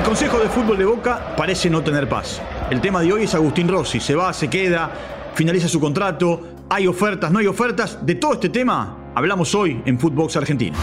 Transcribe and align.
El 0.00 0.06
Consejo 0.06 0.38
de 0.38 0.48
Fútbol 0.48 0.78
de 0.78 0.86
Boca 0.86 1.36
parece 1.36 1.68
no 1.68 1.84
tener 1.84 2.08
paz. 2.08 2.40
El 2.70 2.80
tema 2.80 3.02
de 3.02 3.12
hoy 3.12 3.24
es 3.24 3.34
Agustín 3.34 3.68
Rossi. 3.68 4.00
Se 4.00 4.14
va, 4.14 4.32
se 4.32 4.48
queda, 4.48 4.90
finaliza 5.34 5.68
su 5.68 5.78
contrato. 5.78 6.40
Hay 6.70 6.86
ofertas, 6.86 7.30
no 7.30 7.38
hay 7.38 7.46
ofertas. 7.46 7.98
De 8.00 8.14
todo 8.14 8.32
este 8.32 8.48
tema 8.48 9.12
hablamos 9.14 9.54
hoy 9.54 9.82
en 9.84 10.00
Footbox 10.00 10.36
Argentina. 10.36 10.74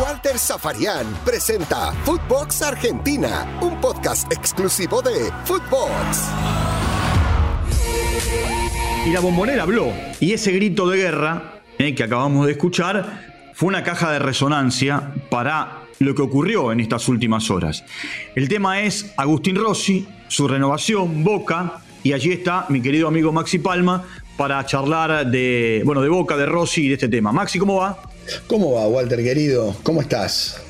Walter 0.00 0.38
Zafarian 0.38 1.04
presenta 1.24 1.92
Footbox 2.04 2.62
Argentina, 2.62 3.58
un 3.60 3.80
podcast 3.80 4.32
exclusivo 4.32 5.02
de 5.02 5.32
Footbox. 5.44 6.28
Y 9.04 9.10
la 9.10 9.18
bombonera 9.18 9.64
habló. 9.64 9.92
Y 10.20 10.32
ese 10.32 10.52
grito 10.52 10.88
de 10.88 10.96
guerra 10.96 11.60
eh, 11.76 11.92
que 11.92 12.04
acabamos 12.04 12.46
de 12.46 12.52
escuchar 12.52 13.50
fue 13.52 13.66
una 13.66 13.82
caja 13.82 14.12
de 14.12 14.20
resonancia 14.20 15.12
para 15.28 15.77
lo 15.98 16.14
que 16.14 16.22
ocurrió 16.22 16.72
en 16.72 16.80
estas 16.80 17.08
últimas 17.08 17.50
horas. 17.50 17.84
El 18.34 18.48
tema 18.48 18.82
es 18.82 19.12
Agustín 19.16 19.56
Rossi, 19.56 20.06
su 20.28 20.48
renovación, 20.48 21.24
Boca, 21.24 21.80
y 22.02 22.12
allí 22.12 22.32
está 22.32 22.66
mi 22.68 22.80
querido 22.80 23.08
amigo 23.08 23.32
Maxi 23.32 23.58
Palma 23.58 24.04
para 24.36 24.64
charlar 24.64 25.26
de, 25.26 25.82
bueno, 25.84 26.00
de 26.00 26.08
Boca, 26.08 26.36
de 26.36 26.46
Rossi 26.46 26.84
y 26.84 26.88
de 26.88 26.94
este 26.94 27.08
tema. 27.08 27.32
Maxi, 27.32 27.58
¿cómo 27.58 27.76
va? 27.76 27.98
¿Cómo 28.46 28.74
va, 28.74 28.86
Walter, 28.86 29.22
querido? 29.22 29.76
¿Cómo 29.82 30.00
estás? 30.00 30.62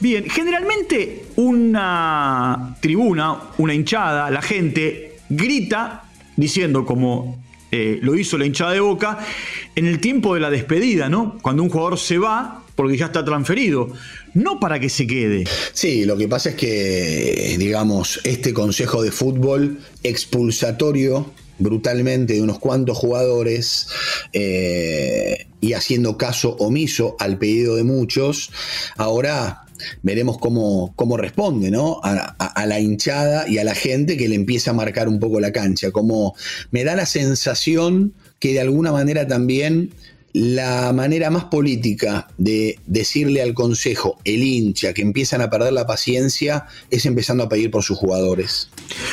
Bien, 0.00 0.28
generalmente 0.28 1.26
una 1.36 2.76
tribuna, 2.80 3.38
una 3.58 3.72
hinchada, 3.72 4.30
la 4.30 4.42
gente 4.42 5.18
grita 5.28 6.04
diciendo 6.36 6.84
como 6.84 7.40
eh, 7.70 8.00
lo 8.02 8.16
hizo 8.16 8.36
la 8.36 8.44
hinchada 8.44 8.72
de 8.72 8.80
Boca 8.80 9.20
en 9.76 9.86
el 9.86 10.00
tiempo 10.00 10.34
de 10.34 10.40
la 10.40 10.50
despedida, 10.50 11.08
¿no? 11.08 11.38
Cuando 11.40 11.62
un 11.62 11.70
jugador 11.70 11.98
se 11.98 12.18
va 12.18 12.62
porque 12.74 12.96
ya 12.96 13.06
está 13.06 13.24
transferido, 13.24 13.92
no 14.34 14.60
para 14.60 14.80
que 14.80 14.88
se 14.88 15.06
quede. 15.06 15.44
Sí, 15.72 16.04
lo 16.04 16.16
que 16.16 16.28
pasa 16.28 16.50
es 16.50 16.54
que, 16.56 17.56
digamos, 17.58 18.20
este 18.24 18.52
Consejo 18.52 19.02
de 19.02 19.10
Fútbol 19.10 19.78
expulsatorio 20.02 21.32
brutalmente 21.58 22.34
de 22.34 22.42
unos 22.42 22.58
cuantos 22.58 22.98
jugadores 22.98 23.86
eh, 24.32 25.46
y 25.60 25.74
haciendo 25.74 26.16
caso 26.16 26.56
omiso 26.58 27.16
al 27.20 27.38
pedido 27.38 27.76
de 27.76 27.84
muchos, 27.84 28.50
ahora 28.96 29.62
veremos 30.02 30.38
cómo, 30.38 30.92
cómo 30.96 31.16
responde 31.16 31.70
¿no? 31.70 32.00
A, 32.02 32.66
la 32.66 32.80
hinchada 32.80 33.48
y 33.48 33.58
a 33.58 33.64
la 33.64 33.74
gente 33.74 34.16
que 34.16 34.28
le 34.28 34.36
empieza 34.36 34.70
a 34.70 34.74
marcar 34.74 35.08
un 35.08 35.18
poco 35.18 35.40
la 35.40 35.52
cancha. 35.52 35.90
Como 35.90 36.34
me 36.70 36.84
da 36.84 36.94
la 36.94 37.06
sensación 37.06 38.14
que 38.38 38.52
de 38.52 38.60
alguna 38.60 38.92
manera 38.92 39.26
también 39.26 39.90
la 40.32 40.92
manera 40.92 41.30
más 41.30 41.44
política 41.44 42.28
de 42.38 42.78
decirle 42.86 43.42
al 43.42 43.54
consejo, 43.54 44.18
el 44.24 44.42
hincha, 44.42 44.94
que 44.94 45.02
empiezan 45.02 45.42
a 45.42 45.50
perder 45.50 45.72
la 45.72 45.86
paciencia, 45.86 46.66
es 46.90 47.04
empezando 47.06 47.44
a 47.44 47.48
pedir 47.48 47.70
por 47.70 47.82
sus 47.82 47.98
jugadores. 47.98 48.70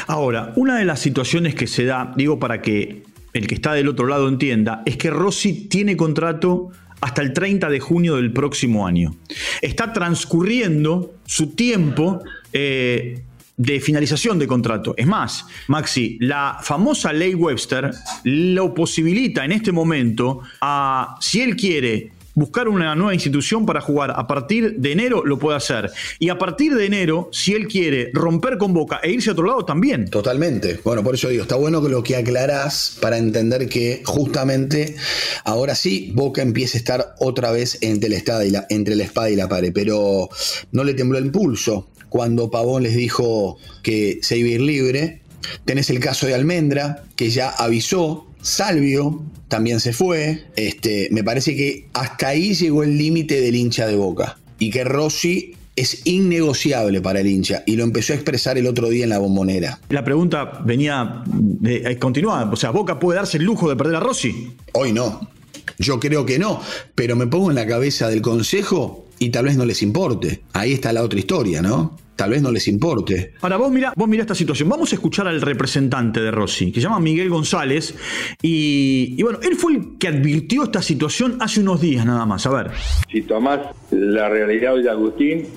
Ahora, 0.07 0.53
una 0.55 0.77
de 0.77 0.85
las 0.85 0.99
situaciones 0.99 1.55
que 1.55 1.67
se 1.67 1.85
da, 1.85 2.13
digo 2.15 2.39
para 2.39 2.61
que 2.61 3.03
el 3.33 3.47
que 3.47 3.55
está 3.55 3.73
del 3.73 3.89
otro 3.89 4.07
lado 4.07 4.27
entienda, 4.27 4.81
es 4.85 4.97
que 4.97 5.09
Rossi 5.09 5.67
tiene 5.67 5.97
contrato 5.97 6.69
hasta 7.01 7.21
el 7.21 7.33
30 7.33 7.69
de 7.69 7.79
junio 7.79 8.15
del 8.15 8.33
próximo 8.33 8.87
año. 8.87 9.15
Está 9.61 9.93
transcurriendo 9.93 11.13
su 11.25 11.47
tiempo 11.47 12.21
eh, 12.53 13.21
de 13.59 13.81
finalización 13.81 14.39
de 14.39 14.47
contrato. 14.47 14.93
Es 14.97 15.05
más, 15.05 15.45
Maxi, 15.67 16.17
la 16.21 16.57
famosa 16.63 17.11
ley 17.11 17.35
Webster 17.35 17.91
lo 18.23 18.73
posibilita 18.73 19.43
en 19.43 19.51
este 19.51 19.73
momento 19.73 20.39
a, 20.61 21.17
si 21.19 21.41
él 21.41 21.57
quiere 21.57 22.09
buscar 22.35 22.69
una 22.69 22.95
nueva 22.95 23.13
institución 23.13 23.65
para 23.65 23.81
jugar 23.81 24.13
a 24.15 24.25
partir 24.25 24.77
de 24.77 24.93
enero, 24.93 25.25
lo 25.25 25.37
puede 25.37 25.57
hacer. 25.57 25.91
Y 26.19 26.29
a 26.29 26.37
partir 26.37 26.73
de 26.73 26.85
enero, 26.85 27.29
si 27.33 27.53
él 27.53 27.67
quiere 27.67 28.11
romper 28.13 28.57
con 28.57 28.73
Boca 28.73 29.01
e 29.03 29.11
irse 29.11 29.29
a 29.29 29.33
otro 29.33 29.45
lado, 29.45 29.65
también. 29.65 30.09
Totalmente. 30.09 30.79
Bueno, 30.85 31.03
por 31.03 31.15
eso 31.15 31.27
digo, 31.27 31.41
está 31.41 31.55
bueno 31.55 31.83
que 31.83 31.89
lo 31.89 32.01
que 32.01 32.15
aclarás 32.15 32.97
para 33.01 33.17
entender 33.17 33.67
que 33.67 34.03
justamente 34.05 34.95
ahora 35.43 35.75
sí 35.75 36.13
Boca 36.15 36.41
empieza 36.41 36.77
a 36.77 36.79
estar 36.79 37.15
otra 37.19 37.51
vez 37.51 37.77
entre 37.81 38.09
la, 38.09 38.15
espada 38.15 38.45
y 38.45 38.51
la, 38.51 38.65
entre 38.69 38.95
la 38.95 39.03
espada 39.03 39.29
y 39.29 39.35
la 39.35 39.49
pared, 39.49 39.73
pero 39.73 40.29
no 40.71 40.83
le 40.85 40.93
tembló 40.93 41.17
el 41.17 41.29
pulso 41.31 41.89
cuando 42.09 42.51
Pavón 42.51 42.83
les 42.83 42.95
dijo 42.95 43.57
que 43.83 44.19
se 44.21 44.37
iba 44.37 44.49
a 44.49 44.51
ir 44.53 44.61
libre. 44.61 45.21
Tenés 45.65 45.89
el 45.89 45.99
caso 45.99 46.27
de 46.27 46.35
Almendra, 46.35 47.03
que 47.15 47.29
ya 47.29 47.49
avisó. 47.49 48.27
Salvio 48.41 49.23
también 49.47 49.79
se 49.79 49.93
fue. 49.93 50.45
Este, 50.55 51.09
me 51.11 51.23
parece 51.23 51.55
que 51.55 51.87
hasta 51.93 52.29
ahí 52.29 52.53
llegó 52.53 52.83
el 52.83 52.97
límite 52.97 53.41
del 53.41 53.55
hincha 53.55 53.87
de 53.87 53.95
boca. 53.95 54.37
Y 54.59 54.69
que 54.69 54.83
Rossi 54.83 55.55
es 55.79 56.05
innegociable 56.05 56.99
para 56.99 57.21
el 57.21 57.27
hincha 57.27 57.63
y 57.65 57.77
lo 57.77 57.85
empezó 57.85 58.11
a 58.11 58.17
expresar 58.17 58.57
el 58.57 58.67
otro 58.67 58.89
día 58.89 59.05
en 59.05 59.11
la 59.11 59.19
bombonera. 59.19 59.79
La 59.87 60.03
pregunta 60.03 60.59
venía, 60.65 61.23
eh, 61.63 61.95
continúa, 61.97 62.49
o 62.51 62.55
sea, 62.57 62.71
¿Boca 62.71 62.99
puede 62.99 63.17
darse 63.17 63.37
el 63.37 63.45
lujo 63.45 63.69
de 63.69 63.77
perder 63.77 63.95
a 63.95 64.01
Rossi? 64.01 64.51
Hoy 64.73 64.91
no, 64.91 65.29
yo 65.77 65.99
creo 66.01 66.25
que 66.25 66.37
no, 66.37 66.61
pero 66.95 67.15
me 67.15 67.27
pongo 67.27 67.49
en 67.49 67.55
la 67.55 67.65
cabeza 67.65 68.09
del 68.09 68.21
consejo 68.21 69.05
y 69.19 69.29
tal 69.29 69.45
vez 69.45 69.57
no 69.57 69.65
les 69.65 69.81
importe. 69.83 70.41
Ahí 70.53 70.73
está 70.73 70.91
la 70.93 71.03
otra 71.03 71.19
historia, 71.19 71.61
¿no? 71.61 71.97
Tal 72.15 72.31
vez 72.31 72.41
no 72.41 72.51
les 72.51 72.67
importe. 72.67 73.33
Ahora, 73.41 73.57
vos 73.57 73.71
mira, 73.71 73.93
vos 73.95 74.07
mira 74.07 74.23
esta 74.23 74.35
situación. 74.35 74.67
Vamos 74.67 74.91
a 74.91 74.95
escuchar 74.95 75.27
al 75.27 75.39
representante 75.39 76.19
de 76.19 76.31
Rossi, 76.31 76.71
que 76.71 76.81
se 76.81 76.85
llama 76.87 76.99
Miguel 76.99 77.29
González. 77.29 77.95
Y, 78.41 79.21
bueno, 79.23 79.39
él 79.41 79.55
fue 79.55 79.73
el 79.73 79.97
que 79.97 80.09
advirtió 80.09 80.63
esta 80.63 80.81
situación 80.81 81.37
hace 81.39 81.61
unos 81.61 81.79
días 81.79 82.05
nada 82.05 82.25
más. 82.25 82.45
A 82.45 82.49
ver. 82.49 82.71
Si 83.09 83.21
tomás 83.21 83.59
la 83.91 84.27
realidad 84.27 84.75
de 84.75 84.89
Agustín, 84.89 85.47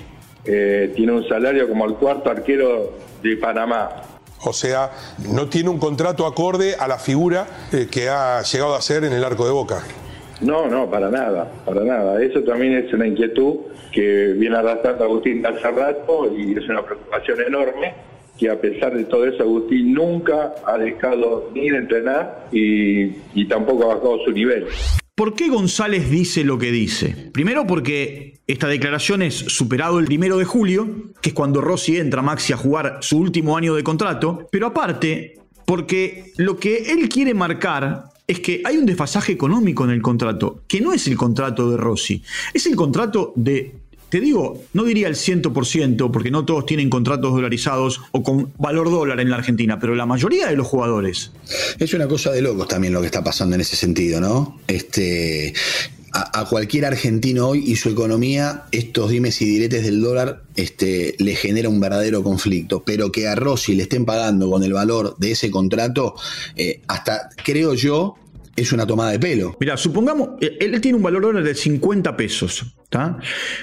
eh, 0.45 0.93
tiene 0.95 1.11
un 1.11 1.27
salario 1.27 1.67
como 1.67 1.85
el 1.85 1.95
cuarto 1.95 2.29
arquero 2.29 2.97
de 3.21 3.35
Panamá. 3.35 3.89
O 4.45 4.53
sea, 4.53 4.91
no 5.29 5.47
tiene 5.47 5.69
un 5.69 5.79
contrato 5.79 6.25
acorde 6.25 6.75
a 6.75 6.87
la 6.87 6.97
figura 6.97 7.47
eh, 7.71 7.87
que 7.89 8.09
ha 8.09 8.41
llegado 8.41 8.75
a 8.75 8.81
ser 8.81 9.03
en 9.05 9.13
el 9.13 9.23
arco 9.23 9.45
de 9.45 9.51
Boca. 9.51 9.83
No, 10.43 10.67
no, 10.67 10.89
para 10.89 11.09
nada, 11.09 11.51
para 11.65 11.83
nada. 11.83 12.21
Eso 12.21 12.41
también 12.43 12.73
es 12.73 12.93
una 12.93 13.07
inquietud 13.07 13.55
que 13.91 14.33
viene 14.33 14.57
arrastrando 14.57 15.05
Agustín 15.05 15.45
hace 15.45 15.71
rato 15.71 16.33
y 16.35 16.57
es 16.57 16.67
una 16.67 16.83
preocupación 16.83 17.41
enorme 17.47 17.93
que 18.37 18.49
a 18.49 18.59
pesar 18.59 18.95
de 18.95 19.05
todo 19.05 19.25
eso 19.25 19.43
Agustín 19.43 19.93
nunca 19.93 20.53
ha 20.65 20.77
dejado 20.77 21.51
ni 21.53 21.69
de 21.69 21.77
entrenar 21.77 22.47
y, 22.51 23.03
y 23.33 23.47
tampoco 23.47 23.83
ha 23.83 23.95
bajado 23.95 24.19
su 24.25 24.31
nivel. 24.31 24.65
¿Por 25.15 25.35
qué 25.35 25.47
González 25.49 26.09
dice 26.09 26.43
lo 26.43 26.57
que 26.57 26.71
dice? 26.71 27.29
Primero 27.31 27.67
porque 27.67 28.39
esta 28.47 28.67
declaración 28.67 29.21
es 29.21 29.35
superado 29.35 29.99
el 29.99 30.05
primero 30.05 30.37
de 30.37 30.45
julio, 30.45 31.13
que 31.21 31.29
es 31.29 31.35
cuando 31.35 31.61
Rossi 31.61 31.97
entra 31.97 32.23
Maxi 32.23 32.51
a 32.51 32.57
jugar 32.57 32.97
su 33.01 33.19
último 33.19 33.55
año 33.55 33.75
de 33.75 33.83
contrato, 33.83 34.47
pero 34.51 34.67
aparte 34.67 35.35
porque 35.65 36.31
lo 36.37 36.57
que 36.57 36.91
él 36.91 37.07
quiere 37.09 37.33
marcar 37.33 38.05
es 38.27 38.39
que 38.39 38.61
hay 38.63 38.77
un 38.77 38.85
desfasaje 38.85 39.33
económico 39.33 39.83
en 39.83 39.91
el 39.91 40.01
contrato, 40.01 40.63
que 40.67 40.81
no 40.81 40.93
es 40.93 41.07
el 41.07 41.17
contrato 41.17 41.69
de 41.69 41.77
Rossi, 41.77 42.23
es 42.53 42.65
el 42.65 42.75
contrato 42.75 43.33
de, 43.35 43.75
te 44.09 44.19
digo, 44.19 44.63
no 44.73 44.83
diría 44.83 45.07
el 45.07 45.15
100%, 45.15 46.11
porque 46.11 46.31
no 46.31 46.45
todos 46.45 46.65
tienen 46.65 46.89
contratos 46.89 47.33
dolarizados 47.33 48.01
o 48.11 48.23
con 48.23 48.53
valor 48.57 48.89
dólar 48.89 49.19
en 49.19 49.29
la 49.29 49.37
Argentina, 49.37 49.79
pero 49.79 49.95
la 49.95 50.05
mayoría 50.05 50.47
de 50.47 50.55
los 50.55 50.67
jugadores. 50.67 51.31
Es 51.79 51.93
una 51.93 52.07
cosa 52.07 52.31
de 52.31 52.41
locos 52.41 52.67
también 52.67 52.93
lo 52.93 53.01
que 53.01 53.07
está 53.07 53.23
pasando 53.23 53.55
en 53.55 53.61
ese 53.61 53.75
sentido, 53.75 54.21
¿no? 54.21 54.59
Este, 54.67 55.53
a, 56.13 56.45
cualquier 56.45 56.85
argentino 56.85 57.49
hoy 57.49 57.63
y 57.65 57.75
su 57.75 57.89
economía, 57.89 58.63
estos 58.71 59.09
dimes 59.09 59.41
y 59.41 59.45
diretes 59.45 59.83
del 59.83 60.01
dólar 60.01 60.43
este, 60.55 61.15
le 61.17 61.35
genera 61.35 61.69
un 61.69 61.79
verdadero 61.79 62.23
conflicto. 62.23 62.83
Pero 62.83 63.11
que 63.11 63.27
a 63.27 63.35
Rossi 63.35 63.75
le 63.75 63.83
estén 63.83 64.05
pagando 64.05 64.49
con 64.49 64.63
el 64.63 64.73
valor 64.73 65.15
de 65.17 65.31
ese 65.31 65.49
contrato, 65.49 66.15
eh, 66.55 66.81
hasta 66.87 67.29
creo 67.43 67.73
yo, 67.73 68.15
es 68.55 68.71
una 68.71 68.85
tomada 68.85 69.11
de 69.11 69.19
pelo. 69.19 69.57
Mira, 69.59 69.75
supongamos, 69.77 70.29
eh, 70.39 70.57
él 70.59 70.79
tiene 70.81 70.97
un 70.97 71.03
valor 71.03 71.23
dólar 71.23 71.43
de 71.43 71.55
50 71.55 72.15
pesos. 72.15 72.75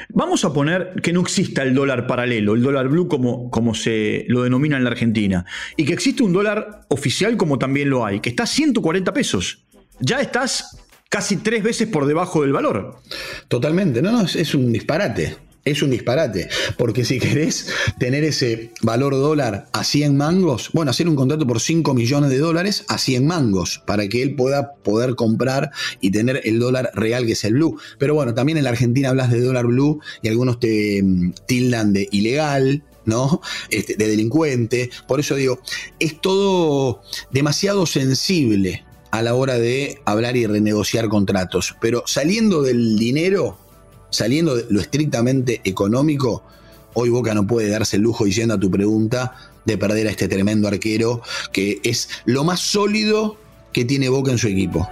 Vamos 0.09 0.45
a 0.45 0.53
poner 0.53 0.95
que 1.03 1.13
no 1.13 1.21
exista 1.21 1.63
el 1.63 1.75
dólar 1.75 2.07
paralelo, 2.07 2.55
el 2.55 2.63
dólar 2.63 2.89
blue 2.89 3.09
como, 3.09 3.51
como 3.51 3.75
se 3.75 4.25
lo 4.29 4.43
denomina 4.43 4.77
en 4.77 4.85
la 4.85 4.91
Argentina, 4.91 5.45
y 5.77 5.85
que 5.85 5.93
existe 5.93 6.23
un 6.23 6.33
dólar 6.33 6.83
oficial 6.89 7.37
como 7.37 7.59
también 7.59 7.91
lo 7.91 8.05
hay, 8.05 8.21
que 8.21 8.31
está 8.31 8.43
a 8.43 8.47
140 8.47 9.13
pesos. 9.13 9.65
Ya 10.01 10.21
estás 10.21 10.77
casi 11.11 11.37
tres 11.37 11.63
veces 11.63 11.89
por 11.89 12.07
debajo 12.07 12.41
del 12.41 12.53
valor. 12.53 12.97
Totalmente, 13.49 14.01
no, 14.01 14.13
no, 14.13 14.23
es, 14.23 14.55
un 14.55 14.73
disparate. 14.73 15.37
Es 15.63 15.83
un 15.83 15.91
disparate, 15.91 16.49
porque 16.79 17.05
si 17.05 17.19
querés 17.19 17.67
tener 17.99 18.25
ese 18.25 18.73
valor 18.81 19.13
dólar 19.13 19.67
a 19.75 19.85
100 19.85 20.17
mangos, 20.17 20.71
bueno, 20.73 20.91
hacer 20.91 21.07
un 21.07 21.17
contrato 21.17 21.47
por 21.47 21.61
5 21.61 21.93
millones 21.93 22.31
de 22.31 22.39
dólares 22.39 22.87
a 22.89 22.97
100 22.97 23.27
mangos, 23.27 23.83
para 23.87 24.09
que 24.09 24.23
él 24.23 24.37
pueda 24.37 24.73
poder 24.77 25.17
comprar 25.17 25.71
y 26.01 26.13
tener 26.13 26.41
el 26.45 26.59
dólar 26.59 26.91
real 26.95 27.27
que 27.27 27.33
es 27.33 27.45
el 27.45 27.55
blue. 27.55 27.79
Pero 27.99 28.15
bueno, 28.15 28.33
también 28.33 28.57
en 28.57 28.65
la 28.65 28.71
Argentina 28.71 29.11
hablas 29.11 29.31
de 29.31 29.43
dólar 29.43 29.67
blue 29.67 30.01
y 30.23 30.29
algunos 30.29 30.61
te 30.61 31.03
mm, 31.03 31.35
tildan 31.47 31.93
de 31.93 32.09
ilegal, 32.11 32.83
¿no? 33.05 33.43
Este, 33.69 33.97
de 33.97 34.09
delincuente. 34.09 34.91
Por 35.07 35.21
eso 35.21 35.35
digo, 35.35 35.61
es 35.99 36.23
todo 36.23 37.03
demasiado 37.33 37.85
sensible 37.85 38.85
a 39.11 39.23
la 39.23 39.35
hora 39.35 39.59
de 39.59 40.01
hablar 40.05 40.37
y 40.37 40.47
renegociar 40.47 41.09
contratos. 41.09 41.77
Pero 41.81 42.05
saliendo 42.07 42.63
del 42.63 42.99
dinero, 42.99 43.59
saliendo 44.11 44.57
de 44.57 44.67
lo 44.71 44.81
estrictamente 44.81 45.61
económico, 45.65 46.43
hoy 46.95 47.09
Boca 47.11 47.35
no 47.35 47.47
puede 47.47 47.69
darse 47.69 47.97
el 47.97 48.03
lujo, 48.03 48.25
diciendo 48.25 48.55
a 48.55 48.61
tu 48.61 48.71
pregunta, 48.71 49.35
de 49.65 49.77
perder 49.79 50.07
a 50.09 50.11
este 50.11 50.29
tremendo 50.29 50.69
arquero 50.69 51.23
que 51.53 51.81
es 51.85 52.09
lo 52.25 52.45
más 52.45 52.61
sólido 52.61 53.37
que 53.73 53.85
tiene 53.85 54.09
Boca 54.09 54.31
en 54.31 54.39
su 54.39 54.49
equipo 54.49 54.89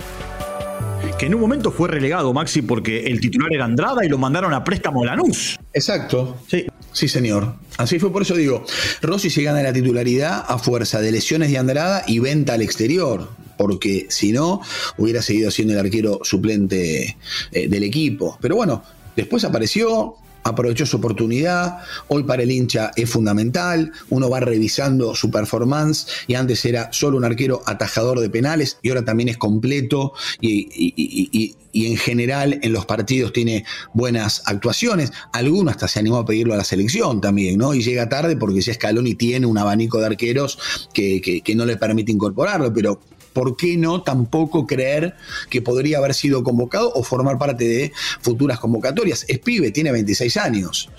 que 1.19 1.27
en 1.27 1.35
un 1.35 1.41
momento 1.41 1.73
fue 1.73 1.89
relegado, 1.89 2.33
Maxi, 2.33 2.63
porque 2.63 3.07
el 3.07 3.21
titular 3.21 3.53
era 3.53 3.65
Andrada 3.65 4.05
y 4.05 4.09
lo 4.09 4.19
mandaron 4.19 4.55
a 4.55 4.63
préstamo 4.63 5.03
a 5.03 5.07
Lanús. 5.07 5.59
Exacto. 5.73 6.37
Sí. 6.49 6.67
Sí, 6.93 7.09
señor. 7.09 7.55
Así 7.77 7.99
fue, 7.99 8.13
por 8.13 8.23
eso 8.23 8.35
digo, 8.35 8.65
Rossi 9.03 9.29
se 9.29 9.43
gana 9.43 9.63
la 9.63 9.73
titularidad 9.73 10.45
a 10.49 10.59
fuerza 10.59 11.01
de 11.01 11.13
lesiones 11.13 11.51
de 11.51 11.59
Andrada 11.59 12.05
y 12.07 12.21
venta 12.21 12.55
al 12.55 12.63
exterior, 12.63 13.29
porque 13.59 14.07
si 14.09 14.33
no, 14.33 14.63
hubiera 14.97 15.21
seguido 15.21 15.51
siendo 15.51 15.75
el 15.75 15.81
arquero 15.81 16.21
suplente 16.23 17.19
eh, 17.53 17.69
del 17.69 17.83
equipo. 17.83 18.39
Pero 18.41 18.57
bueno, 18.57 18.83
después 19.17 19.45
apareció, 19.45 20.15
aprovechó 20.49 20.87
su 20.87 20.97
oportunidad, 20.97 21.79
hoy 22.09 22.23
para 22.25 22.43
el 22.43 22.51
hincha 22.51 22.93
es 22.97 23.11
fundamental, 23.11 23.93
uno 24.11 24.31
va 24.31 24.41
revisando 24.41 25.15
su 25.15 25.31
performance 25.31 26.07
y 26.27 26.35
antes 26.35 26.65
era 26.65 26.93
solo 26.93 27.17
un 27.17 27.25
arquero 27.25 27.63
atajador 27.67 28.21
de 28.21 28.31
penales 28.31 28.79
y 28.83 28.89
ahora 28.89 29.05
también 29.05 29.29
es 29.29 29.37
completo 29.37 30.13
y, 30.41 31.55
en 31.73 31.97
general 31.97 32.59
en 32.63 32.73
los 32.73 32.87
partidos 32.87 33.33
tiene 33.33 33.65
buenas 33.93 34.43
actuaciones, 34.47 35.13
alguno 35.33 35.71
hasta 35.71 35.87
se 35.87 36.01
animó 36.01 36.17
a 36.17 36.25
pedirlo 36.25 36.55
a 36.55 36.57
la 36.57 36.65
selección 36.65 37.21
también, 37.21 37.59
¿no? 37.59 37.75
Y 37.75 37.83
llega 37.83 38.09
tarde 38.09 38.37
porque 38.37 38.63
si 38.63 38.73
Scaloni 38.73 39.15
tiene 39.15 39.47
un 39.47 39.59
abanico 39.59 39.99
de 39.99 40.07
arqueros 40.07 40.59
que, 40.93 41.21
que 41.21 41.55
no 41.55 41.65
le 41.67 41.77
permite 41.77 42.11
incorporarlo, 42.11 42.73
pero 42.73 42.99
¿por 43.39 43.57
qué 43.57 43.77
no 43.77 44.03
tampoco 44.03 44.67
creer 44.67 45.15
que 45.49 45.63
podría 45.63 45.99
haber 45.99 46.13
sido 46.13 46.43
convocado 46.43 46.91
o 46.93 47.05
formar 47.05 47.39
parte 47.39 47.69
de 47.69 47.93
futuras 48.21 48.59
convocatorias? 48.59 49.25
Es 49.29 49.39
pibe, 49.39 49.71
tiene 49.71 49.93
26 49.93 50.37
años. 50.39 50.91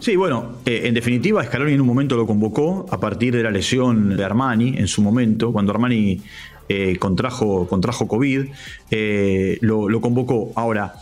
Sí, 0.00 0.16
bueno, 0.16 0.56
eh, 0.66 0.80
en 0.86 0.94
definitiva, 0.94 1.44
Scaloni 1.44 1.74
en 1.74 1.80
un 1.80 1.86
momento 1.86 2.16
lo 2.16 2.26
convocó 2.26 2.86
a 2.90 2.98
partir 2.98 3.36
de 3.36 3.44
la 3.44 3.52
lesión 3.52 4.16
de 4.16 4.24
Armani, 4.24 4.76
en 4.76 4.88
su 4.88 5.00
momento, 5.00 5.52
cuando 5.52 5.70
Armani 5.70 6.22
eh, 6.68 6.96
contrajo, 6.98 7.68
contrajo 7.68 8.08
COVID, 8.08 8.46
eh, 8.90 9.58
lo, 9.60 9.88
lo, 9.88 10.00
convocó. 10.00 10.50
Ahora, 10.56 10.92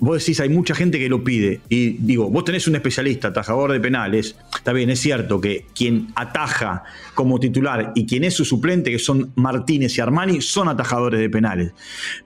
vos 0.00 0.18
decís, 0.18 0.40
hay 0.40 0.48
mucha 0.48 0.74
gente 0.74 0.98
que 0.98 1.08
lo 1.08 1.24
pide. 1.24 1.60
Y 1.68 1.90
digo, 1.98 2.30
vos 2.30 2.44
tenés 2.44 2.66
un 2.68 2.76
especialista, 2.76 3.28
atajador 3.28 3.72
de 3.72 3.80
penales. 3.80 4.36
Está 4.54 4.72
bien, 4.72 4.90
es 4.90 5.00
cierto 5.00 5.40
que 5.40 5.66
quien 5.74 6.08
ataja 6.14 6.84
como 7.14 7.40
titular 7.40 7.92
y 7.94 8.06
quien 8.06 8.24
es 8.24 8.34
su 8.34 8.44
suplente, 8.44 8.90
que 8.90 8.98
son 8.98 9.32
Martínez 9.34 9.96
y 9.98 10.00
Armani, 10.00 10.40
son 10.40 10.68
atajadores 10.68 11.20
de 11.20 11.30
penales. 11.30 11.72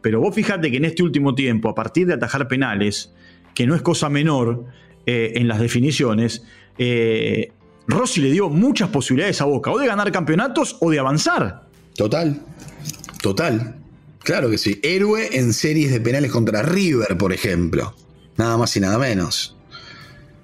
Pero 0.01 0.21
vos 0.21 0.35
fíjate 0.35 0.71
que 0.71 0.77
en 0.77 0.85
este 0.85 1.03
último 1.03 1.35
tiempo, 1.35 1.69
a 1.69 1.75
partir 1.75 2.07
de 2.07 2.15
atajar 2.15 2.49
penales, 2.49 3.13
que 3.55 3.67
no 3.67 3.75
es 3.75 3.83
cosa 3.83 4.09
menor 4.09 4.65
eh, 5.07 5.33
en 5.37 5.49
las 5.49 5.61
definiciones, 5.61 6.45
eh, 6.79 7.53
Rossi 7.87 8.21
le 8.21 8.31
dio 8.31 8.49
muchas 8.49 8.89
posibilidades 8.91 9.41
a 9.41 9.45
Boca, 9.45 9.71
o 9.71 9.79
de 9.79 9.87
ganar 9.87 10.11
campeonatos 10.13 10.77
o 10.81 10.91
de 10.91 10.99
avanzar. 10.99 11.63
Total, 11.95 12.41
total. 13.21 13.82
Claro 14.25 14.51
que 14.51 14.59
sí. 14.59 14.81
Héroe 14.83 15.37
en 15.37 15.53
series 15.53 15.91
de 15.91 16.01
penales 16.01 16.31
contra 16.31 16.63
River, 16.63 17.17
por 17.19 17.33
ejemplo. 17.33 17.95
Nada 18.37 18.57
más 18.57 18.77
y 18.77 18.81
nada 18.81 18.99
menos. 18.99 19.57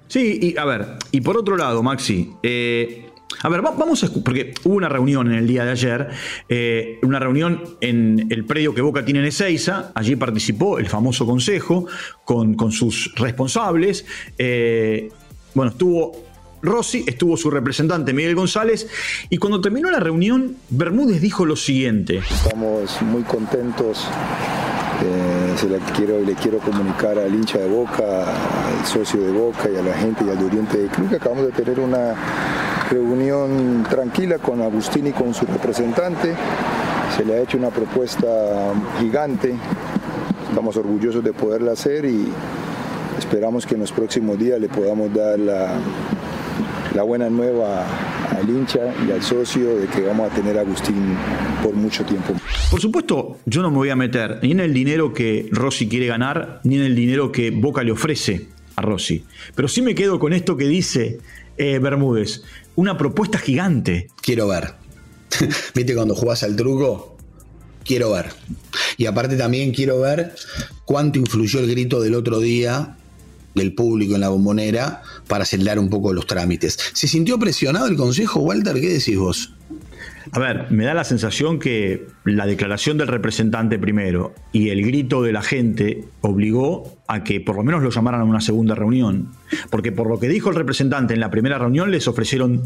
Sí, 0.07 0.39
y 0.41 0.57
a 0.57 0.65
ver, 0.65 0.97
y 1.11 1.21
por 1.21 1.37
otro 1.37 1.55
lado, 1.55 1.83
Maxi, 1.83 2.33
eh, 2.41 3.09
a 3.41 3.49
ver, 3.49 3.61
vamos 3.61 4.03
a. 4.03 4.11
Porque 4.11 4.53
hubo 4.63 4.75
una 4.75 4.89
reunión 4.89 5.27
en 5.27 5.37
el 5.37 5.47
día 5.47 5.63
de 5.63 5.71
ayer, 5.71 6.09
eh, 6.49 6.99
una 7.03 7.19
reunión 7.19 7.61
en 7.79 8.27
el 8.29 8.43
predio 8.45 8.73
que 8.73 8.81
Boca 8.81 9.05
tiene 9.05 9.19
en 9.19 9.25
Ezeiza. 9.27 9.91
Allí 9.93 10.15
participó 10.15 10.79
el 10.79 10.87
famoso 10.87 11.25
consejo 11.25 11.85
con, 12.25 12.55
con 12.55 12.71
sus 12.71 13.13
responsables. 13.15 14.05
Eh, 14.37 15.09
bueno, 15.53 15.71
estuvo 15.71 16.28
Rossi, 16.61 17.03
estuvo 17.07 17.37
su 17.37 17.49
representante 17.49 18.13
Miguel 18.13 18.35
González 18.35 18.87
y 19.29 19.37
cuando 19.37 19.61
terminó 19.61 19.89
la 19.89 19.99
reunión, 19.99 20.57
Bermúdez 20.69 21.21
dijo 21.21 21.45
lo 21.45 21.55
siguiente. 21.55 22.21
Estamos 22.29 23.01
muy 23.01 23.23
contentos. 23.23 24.07
Eh, 25.01 25.53
se 25.55 25.69
le 25.69 25.77
quiero, 25.95 26.19
le 26.19 26.33
quiero 26.33 26.57
comunicar 26.59 27.17
al 27.17 27.33
hincha 27.33 27.57
de 27.57 27.69
Boca, 27.69 28.01
al 28.01 28.85
socio 28.85 29.21
de 29.21 29.31
Boca 29.31 29.69
y 29.73 29.77
a 29.77 29.81
la 29.81 29.93
gente 29.93 30.25
y 30.25 30.29
al 30.29 30.37
de 30.37 30.45
Oriente 30.45 30.77
de 30.77 30.87
Club 30.89 31.09
que 31.09 31.15
acabamos 31.15 31.45
de 31.45 31.51
tener 31.51 31.79
una 31.79 32.15
reunión 32.89 33.85
tranquila 33.89 34.39
con 34.39 34.61
Agustín 34.61 35.07
y 35.07 35.11
con 35.11 35.33
su 35.33 35.45
representante. 35.45 36.33
Se 37.15 37.23
le 37.23 37.35
ha 37.35 37.41
hecho 37.41 37.57
una 37.57 37.69
propuesta 37.69 38.27
gigante. 38.99 39.55
Estamos 40.49 40.75
orgullosos 40.75 41.23
de 41.23 41.31
poderla 41.31 41.71
hacer 41.71 42.03
y 42.03 42.27
esperamos 43.17 43.65
que 43.65 43.75
en 43.75 43.81
los 43.81 43.91
próximos 43.91 44.37
días 44.37 44.59
le 44.59 44.67
podamos 44.67 45.13
dar 45.13 45.39
la, 45.39 45.75
la 46.95 47.03
buena 47.03 47.29
nueva 47.29 47.85
al 48.29 48.49
hincha 48.49 48.93
y 49.07 49.11
al 49.11 49.21
socio 49.21 49.77
de 49.77 49.87
que 49.87 50.01
vamos 50.01 50.31
a 50.31 50.35
tener 50.35 50.57
a 50.57 50.61
Agustín 50.61 51.15
por 51.63 51.73
mucho 51.73 52.03
tiempo. 52.05 52.33
Por 52.71 52.81
supuesto, 52.81 53.37
yo 53.45 53.61
no 53.61 53.69
me 53.69 53.77
voy 53.77 53.89
a 53.89 53.95
meter 53.95 54.39
ni 54.41 54.51
en 54.51 54.59
el 54.59 54.73
dinero 54.73 55.13
que 55.13 55.49
Rossi 55.51 55.87
quiere 55.87 56.07
ganar, 56.07 56.61
ni 56.63 56.77
en 56.77 56.83
el 56.83 56.95
dinero 56.95 57.31
que 57.31 57.51
Boca 57.51 57.83
le 57.83 57.91
ofrece 57.91 58.47
a 58.75 58.81
Rossi. 58.81 59.23
Pero 59.55 59.67
sí 59.67 59.81
me 59.81 59.95
quedo 59.95 60.19
con 60.19 60.33
esto 60.33 60.57
que 60.57 60.67
dice 60.67 61.19
eh, 61.57 61.79
Bermúdez. 61.79 62.43
Una 62.75 62.97
propuesta 62.97 63.37
gigante. 63.37 64.07
Quiero 64.21 64.47
ver. 64.47 64.75
¿Viste 65.75 65.95
cuando 65.95 66.15
jugás 66.15 66.43
al 66.43 66.55
truco? 66.55 67.17
Quiero 67.83 68.11
ver. 68.11 68.27
Y 68.97 69.05
aparte 69.05 69.35
también 69.35 69.73
quiero 69.73 69.99
ver 69.99 70.33
cuánto 70.85 71.19
influyó 71.19 71.59
el 71.59 71.69
grito 71.69 72.01
del 72.01 72.15
otro 72.15 72.39
día 72.39 72.97
del 73.55 73.73
público 73.73 74.15
en 74.15 74.21
la 74.21 74.29
bombonera 74.29 75.01
para 75.27 75.43
acelerar 75.43 75.79
un 75.79 75.89
poco 75.89 76.13
los 76.13 76.27
trámites. 76.27 76.77
¿Se 76.93 77.07
sintió 77.07 77.39
presionado 77.39 77.87
el 77.87 77.95
Consejo, 77.95 78.41
Walter? 78.41 78.75
¿Qué 78.79 78.89
decís 78.89 79.17
vos? 79.17 79.53
A 80.31 80.39
ver, 80.39 80.67
me 80.69 80.85
da 80.85 80.93
la 80.93 81.03
sensación 81.03 81.57
que 81.57 82.07
la 82.23 82.45
declaración 82.45 82.97
del 82.97 83.07
representante 83.07 83.79
primero 83.79 84.33
y 84.51 84.69
el 84.69 84.85
grito 84.85 85.23
de 85.23 85.33
la 85.33 85.41
gente 85.41 86.05
obligó 86.21 86.97
a 87.07 87.23
que 87.23 87.41
por 87.41 87.55
lo 87.55 87.63
menos 87.63 87.81
lo 87.81 87.89
llamaran 87.89 88.21
a 88.21 88.23
una 88.25 88.41
segunda 88.41 88.75
reunión. 88.75 89.29
Porque 89.71 89.91
por 89.91 90.07
lo 90.07 90.19
que 90.19 90.27
dijo 90.27 90.49
el 90.49 90.55
representante 90.55 91.15
en 91.15 91.19
la 91.19 91.31
primera 91.31 91.57
reunión 91.57 91.89
les 91.89 92.07
ofrecieron 92.07 92.61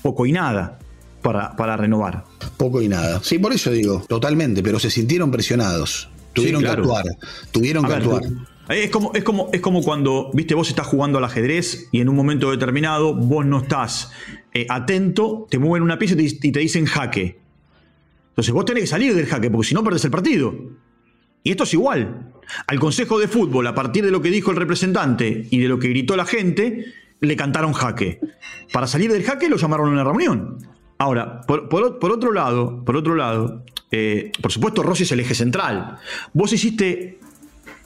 poco 0.00 0.24
y 0.24 0.32
nada 0.32 0.78
para, 1.20 1.54
para 1.56 1.76
renovar. 1.76 2.24
Poco 2.56 2.80
y 2.80 2.88
nada. 2.88 3.20
Sí, 3.22 3.38
por 3.38 3.52
eso 3.52 3.70
digo, 3.70 4.02
totalmente, 4.08 4.62
pero 4.62 4.78
se 4.78 4.90
sintieron 4.90 5.30
presionados. 5.30 6.08
Tuvieron 6.32 6.62
que 6.62 6.68
actuar. 6.68 7.04
Tuvieron 7.50 7.84
que 7.84 7.92
actuar. 7.92 8.22
Es 8.70 8.90
como, 8.90 9.10
es, 9.14 9.24
como, 9.24 9.50
es 9.52 9.60
como 9.60 9.82
cuando, 9.82 10.30
viste, 10.32 10.54
vos 10.54 10.68
estás 10.68 10.86
jugando 10.86 11.18
al 11.18 11.24
ajedrez 11.24 11.88
y 11.90 12.00
en 12.00 12.08
un 12.08 12.14
momento 12.14 12.52
determinado 12.52 13.14
vos 13.14 13.44
no 13.44 13.62
estás 13.62 14.12
eh, 14.54 14.66
atento, 14.68 15.48
te 15.50 15.58
mueven 15.58 15.82
una 15.82 15.98
pieza 15.98 16.14
y 16.16 16.38
te, 16.38 16.60
dicen 16.60 16.86
jaque. 16.86 17.40
Entonces 18.28 18.54
vos 18.54 18.64
tenés 18.64 18.84
que 18.84 18.86
salir 18.86 19.12
del 19.14 19.26
jaque, 19.26 19.50
porque 19.50 19.66
si 19.66 19.74
no 19.74 19.82
perdés 19.82 20.04
el 20.04 20.12
partido. 20.12 20.54
Y 21.42 21.50
esto 21.50 21.64
es 21.64 21.74
igual. 21.74 22.32
Al 22.68 22.78
Consejo 22.78 23.18
de 23.18 23.26
Fútbol, 23.26 23.66
a 23.66 23.74
partir 23.74 24.04
de 24.04 24.12
lo 24.12 24.22
que 24.22 24.30
dijo 24.30 24.52
el 24.52 24.56
representante 24.56 25.48
y 25.50 25.58
de 25.58 25.66
lo 25.66 25.80
que 25.80 25.88
gritó 25.88 26.16
la 26.16 26.24
gente, 26.24 26.84
le 27.18 27.36
cantaron 27.36 27.72
jaque. 27.72 28.20
Para 28.72 28.86
salir 28.86 29.10
del 29.10 29.24
jaque 29.24 29.48
lo 29.48 29.56
llamaron 29.56 29.88
a 29.88 29.92
una 29.92 30.04
reunión. 30.04 30.58
Ahora, 30.98 31.40
por, 31.40 31.74
otro 31.74 32.30
lado, 32.30 32.84
por 32.84 32.96
otro 32.96 33.16
lado, 33.16 33.64
eh, 33.90 34.30
por 34.40 34.52
supuesto 34.52 34.84
Rossi 34.84 35.02
es 35.02 35.10
el 35.10 35.20
eje 35.20 35.34
central. 35.34 35.98
Vos 36.34 36.52
hiciste 36.52 37.18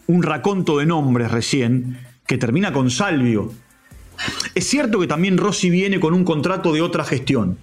un 0.06 0.22
raconto 0.22 0.78
de 0.78 0.86
nombres 0.86 1.30
recién 1.30 1.98
que 2.26 2.38
termina 2.38 2.72
con 2.72 2.90
Salvio. 2.90 3.52
Es 4.54 4.66
cierto 4.66 5.00
que 5.00 5.06
también 5.06 5.38
Rossi 5.38 5.70
viene 5.70 6.00
con 6.00 6.14
un 6.14 6.24
contrato 6.24 6.72
de 6.72 6.82
otra 6.82 7.04
gestión, 7.04 7.58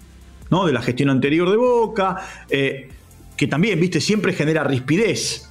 ¿no? 0.49 0.65
De 0.65 0.73
la 0.73 0.81
gestión 0.81 1.09
anterior 1.09 1.49
de 1.49 1.57
Boca, 1.57 2.17
eh, 2.49 2.89
que 3.37 3.47
también, 3.47 3.79
viste, 3.79 4.01
siempre 4.01 4.33
genera 4.33 4.63
rispidez. 4.63 5.49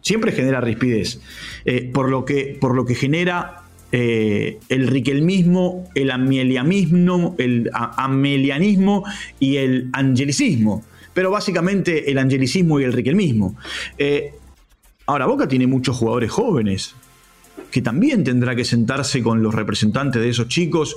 Siempre 0.00 0.32
genera 0.32 0.60
rispidez. 0.60 1.20
Eh, 1.64 1.90
por, 1.92 2.08
lo 2.08 2.24
que, 2.24 2.56
por 2.60 2.74
lo 2.74 2.84
que 2.84 2.94
genera 2.94 3.62
eh, 3.90 4.58
el 4.68 4.86
riquelmismo, 4.86 5.88
el 5.94 6.10
amelianismo, 6.10 7.34
el 7.38 7.70
amelianismo 7.72 9.04
y 9.40 9.56
el 9.56 9.88
angelicismo. 9.92 10.84
Pero 11.14 11.30
básicamente 11.30 12.10
el 12.10 12.18
angelicismo 12.18 12.78
y 12.78 12.84
el 12.84 12.92
riquelmismo. 12.92 13.56
Ahora, 15.06 15.26
Boca 15.26 15.46
tiene 15.46 15.66
muchos 15.66 15.96
jugadores 15.96 16.30
jóvenes, 16.30 16.94
que 17.70 17.80
también 17.80 18.24
tendrá 18.24 18.56
que 18.56 18.64
sentarse 18.64 19.22
con 19.22 19.42
los 19.42 19.54
representantes 19.54 20.20
de 20.20 20.28
esos 20.28 20.48
chicos, 20.48 20.96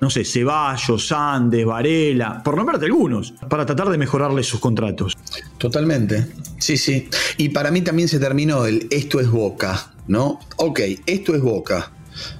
no 0.00 0.10
sé, 0.10 0.24
Ceballos, 0.24 1.06
Sandes, 1.06 1.64
Varela, 1.64 2.42
por 2.42 2.56
nombrarte 2.56 2.86
algunos, 2.86 3.32
para 3.48 3.64
tratar 3.66 3.90
de 3.90 3.98
mejorarles 3.98 4.46
sus 4.46 4.60
contratos. 4.60 5.16
Totalmente, 5.58 6.26
sí, 6.58 6.76
sí. 6.76 7.08
Y 7.36 7.50
para 7.50 7.70
mí 7.70 7.82
también 7.82 8.08
se 8.08 8.18
terminó 8.18 8.64
el 8.66 8.88
esto 8.90 9.20
es 9.20 9.30
Boca, 9.30 9.92
¿no? 10.08 10.40
Ok, 10.56 10.80
esto 11.06 11.34
es 11.34 11.42
Boca, 11.42 11.92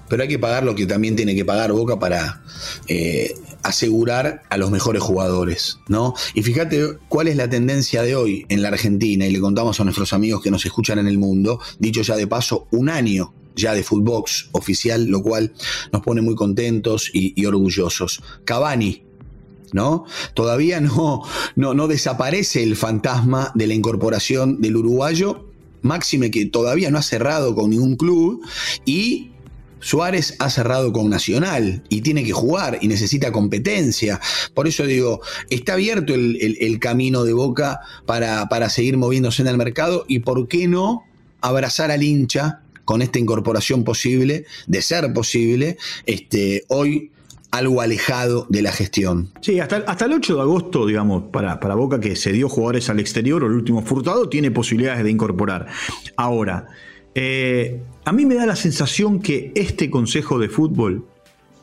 pero 0.09 0.23
hay 0.23 0.29
que 0.29 0.39
pagar 0.39 0.65
lo 0.65 0.75
que 0.75 0.87
también 0.87 1.17
tiene 1.17 1.35
que 1.35 1.45
pagar 1.45 1.73
Boca 1.73 1.99
para 1.99 2.43
eh, 2.89 3.35
asegurar 3.65 4.43
a 4.51 4.57
los 4.57 4.71
mejores 4.71 5.03
jugadores, 5.03 5.79
¿no? 5.89 6.15
Y 6.35 6.43
fíjate 6.43 6.99
cuál 7.09 7.29
es 7.29 7.37
la 7.37 7.49
tendencia 7.49 8.03
de 8.03 8.15
hoy 8.15 8.47
en 8.49 8.63
la 8.63 8.69
Argentina, 8.69 9.27
y 9.27 9.33
le 9.33 9.41
contamos 9.41 9.81
a 9.81 9.85
nuestros 9.85 10.13
amigos 10.13 10.43
que 10.43 10.51
nos 10.51 10.65
escuchan 10.65 10.99
en 10.99 11.09
el 11.09 11.19
mundo, 11.19 11.59
dicho 11.79 12.03
ya 12.03 12.17
de 12.17 12.27
paso, 12.27 12.69
un 12.71 12.89
año 12.89 13.33
ya 13.57 13.75
de 13.75 13.83
Footbox 13.83 14.51
oficial, 14.53 15.07
lo 15.07 15.23
cual 15.23 15.53
nos 15.93 16.03
pone 16.03 16.21
muy 16.21 16.35
contentos 16.35 17.11
y, 17.13 17.45
orgullosos. 17.47 18.23
Cavani, 18.45 19.03
¿no? 19.73 20.05
Todavía 20.35 20.81
no, 20.81 21.23
no, 21.57 21.75
no 21.75 21.89
desaparece 21.89 22.63
el 22.63 22.77
fantasma 22.77 23.53
de 23.55 23.67
la 23.67 23.75
incorporación 23.75 24.61
del 24.61 24.77
uruguayo, 24.77 25.47
máxime 25.83 26.31
que 26.31 26.47
todavía 26.47 26.91
no 26.91 26.99
ha 26.99 27.03
cerrado 27.03 27.55
con 27.55 27.71
ningún 27.71 27.97
club 27.97 28.43
y 28.85 29.31
Suárez 29.85 30.35
ha 30.39 30.49
cerrado 30.49 30.93
con 30.95 31.11
Nacional 31.11 31.83
y 31.91 32.01
tiene 32.01 32.25
que 32.25 32.33
jugar 32.33 32.79
y 32.81 32.89
necesita 32.89 33.33
competencia. 33.33 34.19
Por 34.55 34.67
eso 34.67 34.87
digo, 34.87 35.21
está 35.51 35.75
abierto 35.75 36.15
el, 36.15 36.79
camino 36.81 37.25
de 37.25 37.35
Boca 37.35 37.81
para, 38.07 38.49
para, 38.49 38.71
seguir 38.71 38.97
moviéndose 38.97 39.43
en 39.43 39.49
el 39.49 39.59
mercado 39.59 40.07
y 40.09 40.21
por 40.21 40.49
qué 40.49 40.69
no 40.69 41.05
abrazar 41.43 41.91
al 41.91 42.03
hincha 42.03 42.61
con 42.87 43.03
esta 43.03 43.19
incorporación 43.19 43.85
posible, 43.85 44.47
de 44.67 44.83
ser 44.83 45.13
posible, 45.13 45.77
este, 46.07 46.65
hoy 46.69 47.11
algo 47.51 47.83
alejado 47.83 48.47
de 48.49 48.63
la 48.63 48.73
gestión. 48.73 49.31
Sí, 49.43 49.61
hasta, 49.61 49.77
hasta 49.87 50.07
el 50.07 50.15
8 50.15 50.35
de 50.35 50.41
agosto, 50.41 50.87
digamos, 50.87 51.25
para, 51.31 51.61
para 51.61 51.75
Boca 51.75 52.01
que 52.01 52.17
se 52.17 52.33
dio 52.33 52.49
jugadores 52.49 52.89
al 52.89 53.01
exterior 53.01 53.45
o 53.45 53.47
el 53.47 53.53
último 53.53 53.83
furtado, 53.83 54.31
tiene 54.31 54.51
posibilidades 54.51 55.05
de 55.05 55.11
incorporar. 55.11 55.67
Ahora, 56.17 56.67
eh, 57.15 57.81
a 58.05 58.13
mí 58.13 58.27
me 58.27 58.35
da 58.35 58.47
la 58.47 58.57
sensación 58.57 59.21
que 59.21 59.53
este 59.55 59.91
consejo 59.91 60.39
de 60.39 60.49
fútbol, 60.49 61.07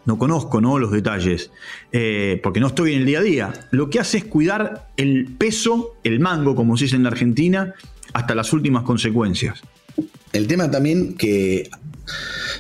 no 0.06 0.18
conozco 0.18 0.62
¿no? 0.62 0.80
los 0.80 0.92
detalles, 0.92 1.52
eh, 1.92 2.40
porque 2.42 2.60
no 2.60 2.68
estoy 2.68 2.94
en 2.94 3.02
el 3.02 3.06
día 3.06 3.20
a 3.20 3.24
día, 3.24 3.54
lo 3.72 3.90
que 3.90 4.00
hace 4.00 4.18
es 4.18 4.24
cuidar 4.26 4.90
el 4.98 5.28
peso, 5.38 5.96
el 6.04 6.20
mango, 6.20 6.56
como 6.56 6.76
se 6.78 6.86
dice 6.86 6.96
en 6.96 7.04
la 7.04 7.10
Argentina, 7.10 7.76
hasta 8.14 8.34
las 8.34 8.52
últimas 8.54 8.84
consecuencias. 8.84 9.62
El 10.34 10.48
tema 10.48 10.72
también 10.72 11.16
que, 11.16 11.70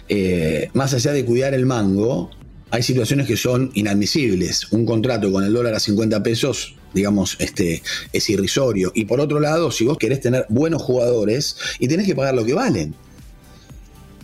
eh, 0.09 0.69
más 0.73 0.93
allá 0.93 1.13
de 1.13 1.25
cuidar 1.25 1.53
el 1.53 1.65
mango, 1.65 2.29
hay 2.69 2.83
situaciones 2.83 3.27
que 3.27 3.38
son 3.38 3.71
inadmisibles. 3.73 4.71
Un 4.71 4.85
contrato 4.85 5.31
con 5.31 5.43
el 5.43 5.53
dólar 5.53 5.73
a 5.73 5.79
50 5.79 6.21
pesos, 6.23 6.75
digamos, 6.93 7.35
este, 7.39 7.81
es 8.13 8.29
irrisorio. 8.29 8.91
Y 8.93 9.05
por 9.05 9.19
otro 9.19 9.39
lado, 9.39 9.71
si 9.71 9.85
vos 9.85 9.97
querés 9.97 10.21
tener 10.21 10.45
buenos 10.50 10.81
jugadores 10.81 11.57
y 11.79 11.88
tenés 11.88 12.05
que 12.05 12.15
pagar 12.15 12.33
lo 12.33 12.45
que 12.45 12.53
valen. 12.53 12.93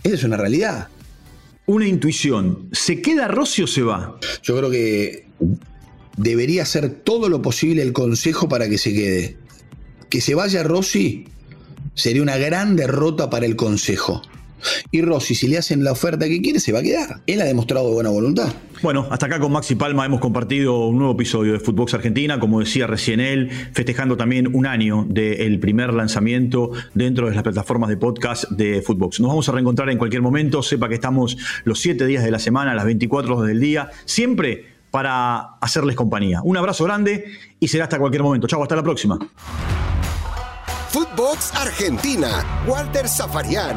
Esa 0.08 0.16
es 0.16 0.24
una 0.24 0.38
realidad. 0.38 0.88
Una 1.66 1.86
intuición. 1.86 2.70
¿Se 2.72 3.02
queda 3.02 3.28
Rossi 3.28 3.62
o 3.62 3.66
se 3.66 3.82
va? 3.82 4.18
Yo 4.42 4.56
creo 4.56 4.70
que 4.70 5.26
debería 6.16 6.62
hacer 6.62 6.88
todo 6.88 7.28
lo 7.28 7.42
posible 7.42 7.82
el 7.82 7.92
consejo 7.92 8.48
para 8.48 8.70
que 8.70 8.78
se 8.78 8.94
quede. 8.94 9.36
Que 10.08 10.22
se 10.22 10.34
vaya 10.34 10.62
Rossi 10.62 11.26
sería 11.92 12.22
una 12.22 12.38
gran 12.38 12.74
derrota 12.74 13.28
para 13.28 13.44
el 13.44 13.54
consejo. 13.54 14.22
Y 14.90 15.02
Rossi, 15.02 15.34
si 15.34 15.48
le 15.48 15.58
hacen 15.58 15.84
la 15.84 15.92
oferta 15.92 16.26
que 16.26 16.40
quiere, 16.40 16.60
se 16.60 16.72
va 16.72 16.80
a 16.80 16.82
quedar. 16.82 17.20
Él 17.26 17.40
ha 17.40 17.44
demostrado 17.44 17.92
buena 17.92 18.10
voluntad. 18.10 18.52
Bueno, 18.82 19.06
hasta 19.10 19.26
acá 19.26 19.40
con 19.40 19.52
Maxi 19.52 19.74
Palma 19.74 20.06
hemos 20.06 20.20
compartido 20.20 20.86
un 20.86 20.98
nuevo 20.98 21.14
episodio 21.14 21.52
de 21.52 21.60
Footbox 21.60 21.94
Argentina, 21.94 22.38
como 22.38 22.60
decía 22.60 22.86
recién 22.86 23.20
él, 23.20 23.50
festejando 23.72 24.16
también 24.16 24.54
un 24.54 24.66
año 24.66 25.04
del 25.08 25.58
primer 25.58 25.92
lanzamiento 25.92 26.70
dentro 26.94 27.28
de 27.28 27.34
las 27.34 27.42
plataformas 27.42 27.88
de 27.90 27.96
podcast 27.96 28.48
de 28.50 28.82
Footbox. 28.82 29.20
Nos 29.20 29.28
vamos 29.28 29.48
a 29.48 29.52
reencontrar 29.52 29.90
en 29.90 29.98
cualquier 29.98 30.22
momento. 30.22 30.62
Sepa 30.62 30.88
que 30.88 30.94
estamos 30.94 31.36
los 31.64 31.80
7 31.80 32.06
días 32.06 32.24
de 32.24 32.30
la 32.30 32.38
semana, 32.38 32.74
las 32.74 32.84
24 32.84 33.36
horas 33.36 33.48
del 33.48 33.60
día, 33.60 33.90
siempre 34.04 34.78
para 34.90 35.56
hacerles 35.60 35.96
compañía. 35.96 36.40
Un 36.42 36.56
abrazo 36.56 36.84
grande 36.84 37.24
y 37.60 37.68
será 37.68 37.84
hasta 37.84 37.98
cualquier 37.98 38.22
momento. 38.22 38.46
Chau, 38.46 38.62
hasta 38.62 38.76
la 38.76 38.82
próxima. 38.82 39.18
Footbox 40.90 41.54
Argentina, 41.54 42.62
Walter 42.66 43.06
Zafarian, 43.08 43.76